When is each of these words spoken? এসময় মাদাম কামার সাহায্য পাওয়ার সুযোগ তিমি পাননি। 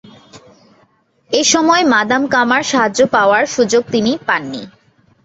এসময় 1.29 1.83
মাদাম 1.85 2.23
কামার 2.27 2.63
সাহায্য 2.63 2.99
পাওয়ার 3.07 3.43
সুযোগ 3.45 3.83
তিমি 3.91 4.11
পাননি। 4.27 4.61